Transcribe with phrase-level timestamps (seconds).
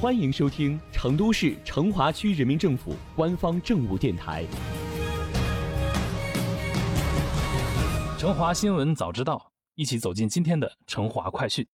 [0.00, 4.44] 欢迎收听成都市成华区人民政府官方政务电台
[8.16, 9.34] 《成华新闻早知道》，
[9.74, 11.66] 一起走进今天的成华快讯。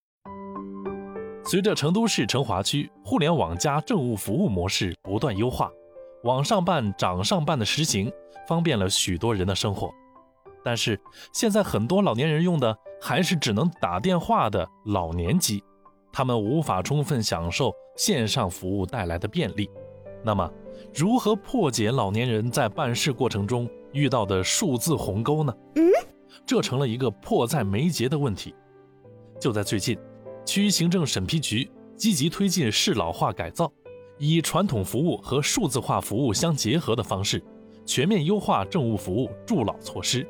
[1.44, 5.70] 随着成都市成华区互联网加政务服务模式不断优化，
[6.22, 8.10] 网上办、掌上办的实行，
[8.48, 9.92] 方便了许多人的生活。
[10.64, 10.98] 但是
[11.34, 15.62] 现在很多老年人用的还是只能打电话的老年机，
[16.16, 19.68] 他们无法充分享受线上服务带来的便利。
[20.22, 20.48] 那么，
[20.94, 25.52] 如何破解老年人在办事过程中遇到的数字鸿沟呢？
[25.74, 25.82] 嗯，
[26.46, 28.54] 这成了一个迫在眉睫的问题。
[29.40, 29.98] 就在最近，
[30.46, 33.68] 区行政审批局积极推进适老化改造，
[34.16, 37.42] 以传统服务和数字化服务相结合的方式，
[37.84, 40.24] 全面优化政务服务助老措施。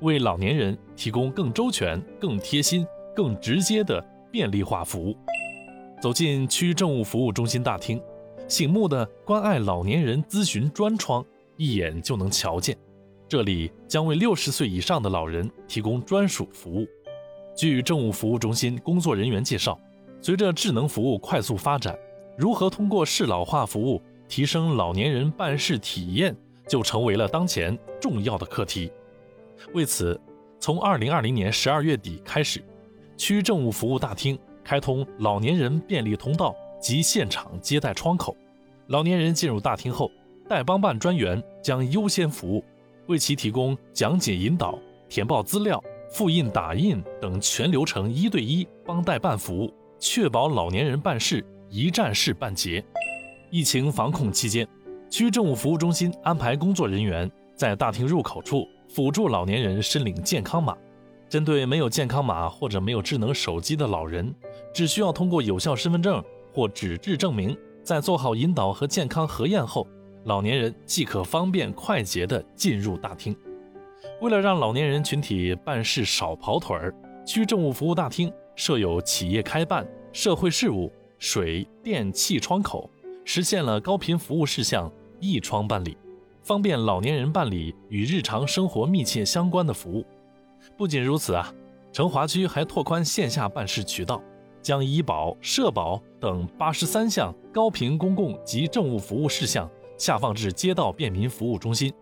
[0.00, 4.02] 为老年人提供更周全、更贴心、更直接的
[4.36, 5.16] 便利化服务。
[5.98, 7.98] 走进区政务服务中心大厅，
[8.46, 11.24] 醒目的关爱老年人咨询专窗
[11.56, 12.76] 一眼就能瞧见。
[13.26, 16.86] 这里将为六十岁以上的老人提供专属服务。
[17.56, 19.80] 据政务服务中心工作人员介绍，
[20.20, 21.98] 随着智能服务快速发展，
[22.36, 26.36] 如何通过适老化服务提升老年人办事体验，
[26.68, 28.92] 就成为了当前重要的课题。
[29.72, 30.20] 为此，
[30.60, 32.62] 从二零二零年十二月底开始，
[33.16, 38.36] 区政务服务大厅开通老年人便利通道及现场接待窗口。
[38.88, 40.10] 老年人进入大厅后，
[40.48, 42.64] 代帮办专员将优先服务，
[43.06, 52.84] 为其提供讲解引导、填报资料、复印打印等全流程一对一帮代办服务，确保老年人办事一站式办结。
[53.50, 54.66] 疫情防控期间，
[55.10, 58.66] 区政务服务中心安排工作人员在大厅入口处。
[58.88, 60.74] 辅助老年人申领健康码，
[61.28, 64.32] 针对没有健康码或者没有智能手机的老人，
[64.72, 69.86] 只需要通过有效身份证或纸质证明，在做好引导和健康核验后，
[70.24, 73.36] 老年人即可方便快捷地进入大厅。
[74.20, 76.94] 为了让老年人群体办事少跑腿儿，
[77.26, 82.88] 区政务服务大厅设有企业开办、社会事务、水电气窗口，
[83.24, 85.96] 实现了高频服务事项一窗办理。
[86.42, 90.06] 方便老年人办理与日常生活密切相关的服务。
[90.76, 91.52] 不仅如此啊，
[91.92, 94.22] 成华区还拓宽线下办事渠道，
[94.60, 101.92] 将医保、社保等八十三项高频公共及政务服务事项下放至街道便民服务中心，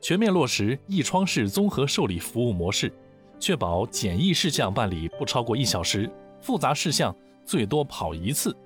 [0.00, 2.92] 全面落实一窗式综合受理服务模式，
[3.38, 6.10] 确保简易事项办理不超过一小时，
[6.40, 7.14] 复杂事项
[7.44, 8.56] 最多跑一次，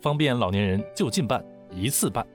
[0.00, 2.26] 方便老年人就近办、一次办。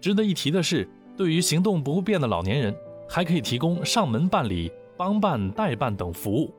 [0.00, 0.88] 值得一提的是。
[1.16, 2.74] 对于行动不便的老年人，
[3.06, 6.54] 还可以提供上门办理、帮办、代办等服务。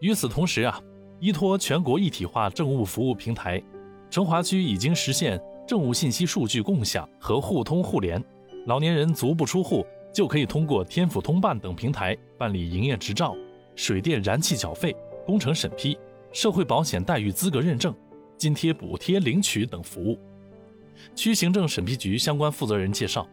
[0.00, 0.82] 与此同时啊，
[1.20, 3.62] 依托全国一体化政务服务平台，
[4.10, 8.20] 成华区已经实现政务信息数据共享和互通互联。
[8.66, 13.32] 老年人足不出户，就可以通过天府通办等平台办理营业执照、
[13.76, 14.92] 水电燃气缴费、
[15.24, 15.96] 工程审批、
[16.32, 17.94] 社会保险待遇资格认证、
[18.36, 20.18] 津贴补贴领取等服务。
[21.14, 23.24] 区行政审批局相关负责人介绍。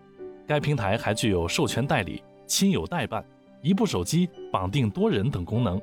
[0.45, 3.25] 该平台还具有授权代理、亲友代办、
[3.65, 5.81] 一部手机绑定多人等功能，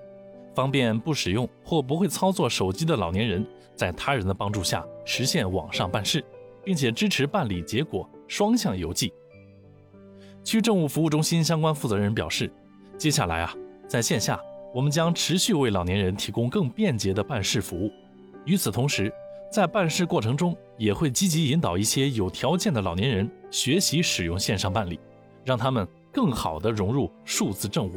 [0.54, 3.44] 方便不使用或不会操作手机的老年人
[3.74, 6.24] 在他人的帮助下实现网上办事，
[6.62, 9.12] 并且支持办理结果双向邮寄。
[10.44, 12.48] 区政务服务中心相关负责人表示，
[12.96, 13.52] 接下来啊，
[13.88, 14.40] 在线下
[14.72, 17.90] 我们将持续为老年人提供更便捷的办事服务，
[18.44, 19.12] 与此同时。
[19.50, 24.98] 在办事过程中，也会积极引导一些有条件的老年人学习使用线上办理，
[25.44, 27.92] 让他们更好的融入数字政务。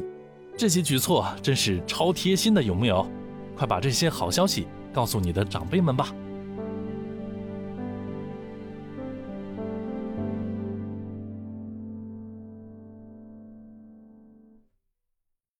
[0.56, 3.06] 这些举措真是超贴心的，有木有？
[3.54, 6.12] 快把这些好消息告诉你的长辈们吧！